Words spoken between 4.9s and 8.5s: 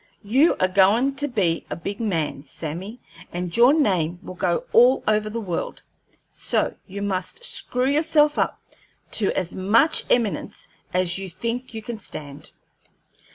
over the world, so you must screw yourself